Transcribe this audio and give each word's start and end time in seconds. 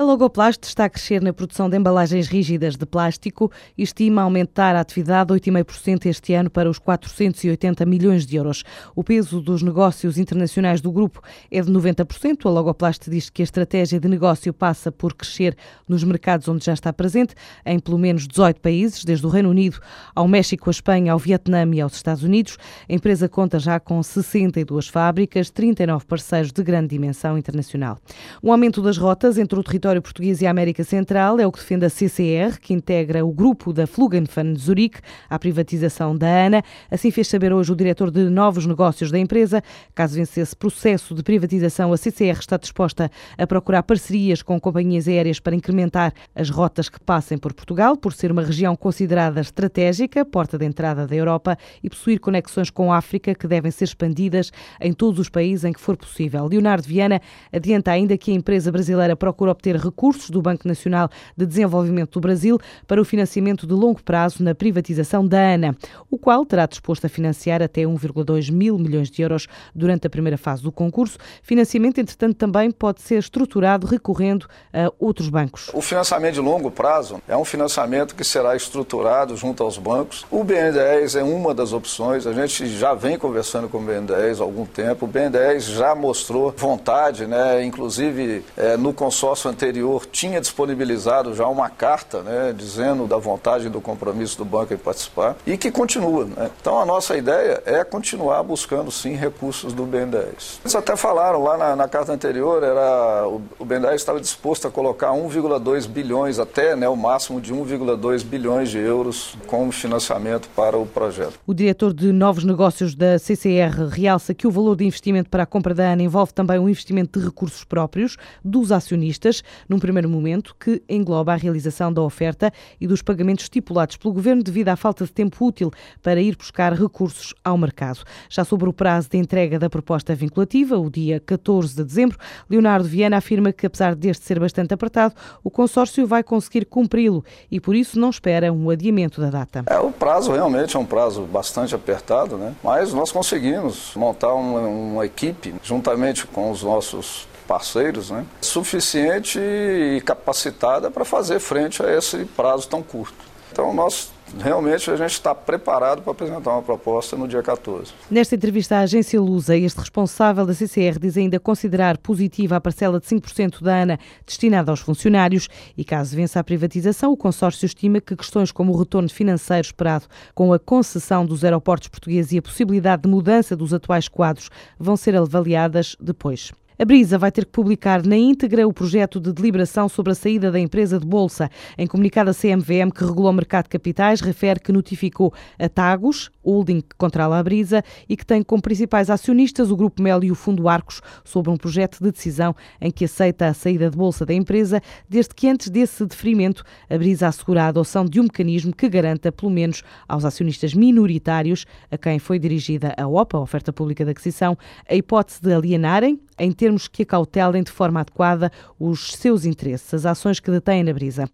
A 0.00 0.02
Logoplast 0.02 0.64
está 0.64 0.86
a 0.86 0.88
crescer 0.88 1.20
na 1.20 1.30
produção 1.30 1.68
de 1.68 1.76
embalagens 1.76 2.26
rígidas 2.26 2.74
de 2.74 2.86
plástico 2.86 3.52
e 3.76 3.82
estima 3.82 4.22
aumentar 4.22 4.74
a 4.74 4.80
atividade 4.80 5.30
8,5% 5.34 6.06
este 6.06 6.32
ano 6.32 6.48
para 6.48 6.70
os 6.70 6.78
480 6.78 7.84
milhões 7.84 8.24
de 8.24 8.36
euros. 8.36 8.64
O 8.96 9.04
peso 9.04 9.42
dos 9.42 9.60
negócios 9.62 10.16
internacionais 10.16 10.80
do 10.80 10.90
grupo 10.90 11.20
é 11.50 11.60
de 11.60 11.70
90%. 11.70 12.46
A 12.46 12.48
Logoplast 12.48 13.10
diz 13.10 13.28
que 13.28 13.42
a 13.42 13.44
estratégia 13.44 14.00
de 14.00 14.08
negócio 14.08 14.54
passa 14.54 14.90
por 14.90 15.12
crescer 15.12 15.54
nos 15.86 16.02
mercados 16.02 16.48
onde 16.48 16.64
já 16.64 16.72
está 16.72 16.94
presente, 16.94 17.34
em 17.66 17.78
pelo 17.78 17.98
menos 17.98 18.26
18 18.26 18.58
países, 18.58 19.04
desde 19.04 19.26
o 19.26 19.28
Reino 19.28 19.50
Unido 19.50 19.80
ao 20.14 20.26
México, 20.26 20.70
a 20.70 20.72
Espanha, 20.72 21.12
ao 21.12 21.18
Vietnã 21.18 21.70
e 21.74 21.80
aos 21.82 21.96
Estados 21.96 22.22
Unidos. 22.22 22.56
A 22.88 22.94
empresa 22.94 23.28
conta 23.28 23.58
já 23.58 23.78
com 23.78 24.02
62 24.02 24.88
fábricas, 24.88 25.50
39 25.50 26.06
parceiros 26.06 26.52
de 26.52 26.62
grande 26.62 26.88
dimensão 26.88 27.36
internacional. 27.36 27.98
O 28.42 28.50
aumento 28.50 28.80
das 28.80 28.96
rotas 28.96 29.36
entre 29.36 29.60
o 29.60 29.62
território 29.62 29.89
território 29.90 30.02
português 30.02 30.40
e 30.40 30.46
a 30.46 30.50
América 30.50 30.84
Central 30.84 31.40
é 31.40 31.46
o 31.46 31.50
que 31.50 31.58
defende 31.58 31.84
a 31.84 31.90
CCR, 31.90 32.60
que 32.60 32.72
integra 32.72 33.24
o 33.24 33.32
grupo 33.32 33.72
da 33.72 33.86
Flugenfan 33.86 34.54
Zurique 34.54 35.00
à 35.28 35.38
privatização 35.38 36.16
da 36.16 36.28
ANA. 36.28 36.62
Assim 36.90 37.10
fez 37.10 37.26
saber 37.26 37.52
hoje 37.52 37.72
o 37.72 37.76
diretor 37.76 38.10
de 38.10 38.30
novos 38.30 38.66
negócios 38.66 39.10
da 39.10 39.18
empresa. 39.18 39.62
Caso 39.94 40.14
vencesse 40.14 40.54
processo 40.54 41.14
de 41.14 41.22
privatização, 41.22 41.92
a 41.92 41.96
CCR 41.96 42.38
está 42.38 42.56
disposta 42.56 43.10
a 43.36 43.46
procurar 43.46 43.82
parcerias 43.82 44.42
com 44.42 44.60
companhias 44.60 45.08
aéreas 45.08 45.40
para 45.40 45.56
incrementar 45.56 46.12
as 46.34 46.50
rotas 46.50 46.88
que 46.88 47.00
passem 47.00 47.36
por 47.36 47.52
Portugal, 47.52 47.96
por 47.96 48.12
ser 48.12 48.30
uma 48.30 48.42
região 48.42 48.76
considerada 48.76 49.40
estratégica, 49.40 50.24
porta 50.24 50.56
de 50.56 50.64
entrada 50.64 51.06
da 51.06 51.16
Europa 51.16 51.56
e 51.82 51.90
possuir 51.90 52.20
conexões 52.20 52.70
com 52.70 52.92
a 52.92 52.96
África 52.96 53.34
que 53.34 53.48
devem 53.48 53.70
ser 53.70 53.84
expandidas 53.84 54.52
em 54.80 54.92
todos 54.92 55.18
os 55.18 55.28
países 55.28 55.64
em 55.64 55.72
que 55.72 55.80
for 55.80 55.96
possível. 55.96 56.46
Leonardo 56.46 56.86
Viana 56.86 57.20
adianta 57.52 57.90
ainda 57.90 58.16
que 58.16 58.30
a 58.30 58.34
empresa 58.34 58.70
brasileira 58.70 59.16
procura 59.16 59.50
obter 59.50 59.79
recursos 59.80 60.30
do 60.30 60.42
Banco 60.42 60.66
Nacional 60.66 61.08
de 61.36 61.46
Desenvolvimento 61.46 62.12
do 62.12 62.20
Brasil 62.20 62.58
para 62.86 63.00
o 63.00 63.04
financiamento 63.04 63.66
de 63.66 63.72
longo 63.72 64.02
prazo 64.02 64.42
na 64.42 64.54
privatização 64.54 65.26
da 65.26 65.54
ANA, 65.54 65.76
o 66.10 66.18
qual 66.18 66.44
terá 66.44 66.66
disposto 66.66 67.06
a 67.06 67.08
financiar 67.08 67.62
até 67.62 67.82
1,2 67.82 68.50
mil 68.52 68.78
milhões 68.78 69.10
de 69.10 69.22
euros 69.22 69.46
durante 69.74 70.06
a 70.06 70.10
primeira 70.10 70.36
fase 70.36 70.62
do 70.62 70.70
concurso. 70.70 71.18
Financiamento, 71.42 71.98
entretanto, 71.98 72.36
também 72.36 72.70
pode 72.70 73.00
ser 73.00 73.18
estruturado 73.18 73.86
recorrendo 73.86 74.46
a 74.72 74.92
outros 74.98 75.28
bancos. 75.28 75.70
O 75.72 75.80
financiamento 75.80 76.34
de 76.34 76.40
longo 76.40 76.70
prazo 76.70 77.20
é 77.26 77.36
um 77.36 77.44
financiamento 77.44 78.14
que 78.14 78.24
será 78.24 78.54
estruturado 78.54 79.36
junto 79.36 79.62
aos 79.62 79.78
bancos. 79.78 80.26
O 80.30 80.44
BN10 80.44 81.18
é 81.18 81.22
uma 81.22 81.54
das 81.54 81.72
opções, 81.72 82.26
a 82.26 82.32
gente 82.32 82.66
já 82.66 82.94
vem 82.94 83.18
conversando 83.18 83.68
com 83.68 83.78
o 83.78 83.86
BN10 83.86 84.40
há 84.40 84.42
algum 84.42 84.66
tempo. 84.66 85.06
O 85.06 85.08
BN10 85.08 85.60
já 85.60 85.94
mostrou 85.94 86.52
vontade, 86.56 87.26
né, 87.26 87.64
inclusive 87.64 88.44
é, 88.56 88.76
no 88.76 88.92
consórcio 88.92 89.50
anterior 89.50 89.59
anterior 89.60 90.06
tinha 90.06 90.40
disponibilizado 90.40 91.34
já 91.34 91.46
uma 91.46 91.68
carta 91.68 92.22
né, 92.22 92.54
dizendo 92.56 93.06
da 93.06 93.18
vontade 93.18 93.68
do 93.68 93.80
compromisso 93.80 94.38
do 94.38 94.44
banco 94.44 94.72
em 94.72 94.78
participar 94.78 95.36
e 95.46 95.56
que 95.58 95.70
continua. 95.70 96.24
Né? 96.24 96.50
Então 96.60 96.80
a 96.80 96.86
nossa 96.86 97.16
ideia 97.16 97.62
é 97.66 97.84
continuar 97.84 98.42
buscando 98.42 98.90
sim 98.90 99.14
recursos 99.14 99.74
do 99.74 99.84
BNDES. 99.84 100.60
Eles 100.64 100.74
até 100.74 100.96
falaram 100.96 101.42
lá 101.42 101.58
na, 101.58 101.76
na 101.76 101.88
carta 101.88 102.12
anterior, 102.12 102.62
era, 102.62 103.28
o, 103.28 103.42
o 103.58 103.64
BNDES 103.64 103.96
estava 103.96 104.20
disposto 104.20 104.66
a 104.66 104.70
colocar 104.70 105.10
1,2 105.10 105.86
bilhões 105.86 106.38
até 106.38 106.74
né, 106.74 106.88
o 106.88 106.96
máximo 106.96 107.40
de 107.40 107.52
1,2 107.52 108.24
bilhões 108.24 108.70
de 108.70 108.78
euros 108.78 109.36
como 109.46 109.70
financiamento 109.70 110.48
para 110.56 110.78
o 110.78 110.86
projeto. 110.86 111.38
O 111.46 111.52
diretor 111.52 111.92
de 111.92 112.12
novos 112.12 112.44
negócios 112.44 112.94
da 112.94 113.18
CCR 113.18 113.88
realça 113.90 114.32
que 114.32 114.46
o 114.46 114.50
valor 114.50 114.76
de 114.76 114.86
investimento 114.86 115.28
para 115.28 115.42
a 115.42 115.46
compra 115.46 115.74
da 115.74 115.92
ANA 115.92 116.02
envolve 116.02 116.32
também 116.32 116.58
um 116.58 116.68
investimento 116.68 117.18
de 117.18 117.26
recursos 117.26 117.64
próprios 117.64 118.16
dos 118.42 118.72
acionistas 118.72 119.42
num 119.68 119.78
primeiro 119.78 120.08
momento, 120.08 120.54
que 120.58 120.82
engloba 120.88 121.32
a 121.32 121.36
realização 121.36 121.92
da 121.92 122.02
oferta 122.02 122.52
e 122.80 122.86
dos 122.86 123.02
pagamentos 123.02 123.44
estipulados 123.44 123.96
pelo 123.96 124.14
Governo 124.14 124.42
devido 124.42 124.68
à 124.68 124.76
falta 124.76 125.04
de 125.04 125.12
tempo 125.12 125.44
útil 125.44 125.70
para 126.02 126.20
ir 126.20 126.36
buscar 126.36 126.72
recursos 126.72 127.34
ao 127.44 127.56
mercado. 127.56 128.00
Já 128.28 128.44
sobre 128.44 128.68
o 128.68 128.72
prazo 128.72 129.08
de 129.10 129.18
entrega 129.18 129.58
da 129.58 129.70
proposta 129.70 130.14
vinculativa, 130.14 130.78
o 130.78 130.90
dia 130.90 131.20
14 131.20 131.74
de 131.76 131.84
dezembro, 131.84 132.18
Leonardo 132.48 132.88
Viana 132.88 133.16
afirma 133.16 133.52
que, 133.52 133.66
apesar 133.66 133.94
deste 133.94 134.24
ser 134.24 134.38
bastante 134.38 134.74
apertado, 134.74 135.14
o 135.42 135.50
consórcio 135.50 136.06
vai 136.06 136.22
conseguir 136.22 136.64
cumpri-lo 136.64 137.24
e, 137.50 137.60
por 137.60 137.74
isso, 137.74 137.98
não 137.98 138.10
espera 138.10 138.52
um 138.52 138.70
adiamento 138.70 139.20
da 139.20 139.30
data. 139.30 139.64
É, 139.66 139.78
o 139.78 139.90
prazo 139.90 140.32
realmente 140.32 140.76
é 140.76 140.78
um 140.78 140.86
prazo 140.86 141.22
bastante 141.22 141.74
apertado, 141.74 142.36
né? 142.36 142.54
mas 142.62 142.92
nós 142.92 143.12
conseguimos 143.12 143.92
montar 143.96 144.34
uma, 144.34 144.60
uma 144.60 145.06
equipe, 145.06 145.54
juntamente 145.62 146.26
com 146.26 146.50
os 146.50 146.62
nossos 146.62 147.28
parceiros, 147.50 148.12
né, 148.12 148.24
suficiente 148.40 149.40
e 149.40 150.00
capacitada 150.02 150.88
para 150.88 151.04
fazer 151.04 151.40
frente 151.40 151.82
a 151.82 151.92
esse 151.92 152.24
prazo 152.24 152.68
tão 152.68 152.80
curto. 152.80 153.28
Então, 153.50 153.74
nós 153.74 154.12
realmente 154.38 154.88
a 154.88 154.94
gente 154.94 155.10
está 155.10 155.34
preparado 155.34 156.00
para 156.00 156.12
apresentar 156.12 156.52
uma 156.52 156.62
proposta 156.62 157.16
no 157.16 157.26
dia 157.26 157.42
14. 157.42 157.92
Nesta 158.08 158.36
entrevista 158.36 158.76
à 158.76 158.80
agência 158.82 159.20
Lusa, 159.20 159.56
este 159.56 159.80
responsável 159.80 160.46
da 160.46 160.54
CCR 160.54 161.00
diz 161.00 161.16
ainda 161.16 161.40
considerar 161.40 161.98
positiva 161.98 162.54
a 162.54 162.60
parcela 162.60 163.00
de 163.00 163.06
5% 163.06 163.60
da 163.60 163.82
ANA 163.82 163.98
destinada 164.24 164.70
aos 164.70 164.78
funcionários 164.78 165.48
e 165.76 165.84
caso 165.84 166.14
vença 166.14 166.38
a 166.38 166.44
privatização, 166.44 167.10
o 167.10 167.16
consórcio 167.16 167.66
estima 167.66 168.00
que 168.00 168.14
questões 168.14 168.52
como 168.52 168.72
o 168.72 168.78
retorno 168.78 169.08
financeiro 169.08 169.66
esperado 169.66 170.06
com 170.36 170.52
a 170.52 170.58
concessão 170.60 171.26
dos 171.26 171.42
aeroportos 171.42 171.88
portugueses 171.88 172.30
e 172.30 172.38
a 172.38 172.42
possibilidade 172.42 173.02
de 173.02 173.08
mudança 173.08 173.56
dos 173.56 173.74
atuais 173.74 174.06
quadros 174.06 174.48
vão 174.78 174.96
ser 174.96 175.16
avaliadas 175.16 175.96
depois. 176.00 176.52
A 176.80 176.84
Brisa 176.86 177.18
vai 177.18 177.30
ter 177.30 177.44
que 177.44 177.52
publicar 177.52 178.02
na 178.06 178.16
íntegra 178.16 178.66
o 178.66 178.72
projeto 178.72 179.20
de 179.20 179.34
deliberação 179.34 179.86
sobre 179.86 180.12
a 180.12 180.14
saída 180.14 180.50
da 180.50 180.58
empresa 180.58 180.98
de 180.98 181.04
bolsa. 181.04 181.50
Em 181.76 181.86
comunicado, 181.86 182.30
a 182.30 182.32
CMVM, 182.32 182.90
que 182.90 183.04
regulou 183.04 183.28
o 183.28 183.34
mercado 183.34 183.64
de 183.64 183.68
capitais, 183.68 184.22
refere 184.22 184.58
que 184.58 184.72
notificou 184.72 185.30
a 185.58 185.68
Tagos, 185.68 186.30
holding 186.42 186.80
que 186.80 186.96
controla 186.96 187.38
a 187.38 187.42
Brisa, 187.42 187.84
e 188.08 188.16
que 188.16 188.24
tem 188.24 188.42
como 188.42 188.62
principais 188.62 189.10
acionistas 189.10 189.70
o 189.70 189.76
Grupo 189.76 190.02
Mel 190.02 190.24
e 190.24 190.30
o 190.30 190.34
Fundo 190.34 190.70
Arcos, 190.70 191.02
sobre 191.22 191.50
um 191.50 191.56
projeto 191.58 192.02
de 192.02 192.10
decisão 192.10 192.56
em 192.80 192.90
que 192.90 193.04
aceita 193.04 193.48
a 193.48 193.52
saída 193.52 193.90
de 193.90 193.96
bolsa 193.98 194.24
da 194.24 194.32
empresa, 194.32 194.80
desde 195.06 195.34
que 195.34 195.50
antes 195.50 195.68
desse 195.68 196.06
deferimento 196.06 196.64
a 196.88 196.96
Brisa 196.96 197.28
assegura 197.28 197.64
a 197.64 197.66
adoção 197.66 198.06
de 198.06 198.20
um 198.20 198.22
mecanismo 198.22 198.74
que 198.74 198.88
garanta, 198.88 199.30
pelo 199.30 199.52
menos 199.52 199.82
aos 200.08 200.24
acionistas 200.24 200.72
minoritários, 200.72 201.66
a 201.90 201.98
quem 201.98 202.18
foi 202.18 202.38
dirigida 202.38 202.94
a 202.96 203.06
OPA, 203.06 203.36
a 203.36 203.42
Oferta 203.42 203.70
Pública 203.70 204.02
de 204.02 204.12
Aquisição, 204.12 204.56
a 204.88 204.94
hipótese 204.94 205.42
de 205.42 205.52
alienarem, 205.52 206.18
em 206.40 206.50
termos 206.50 206.88
que 206.88 207.02
acautelem 207.02 207.62
de 207.62 207.70
forma 207.70 208.00
adequada 208.00 208.50
os 208.78 209.12
seus 209.12 209.44
interesses, 209.44 209.92
as 209.92 210.06
ações 210.06 210.40
que 210.40 210.50
detêm 210.50 210.82
na 210.82 210.92
brisa. 210.92 211.28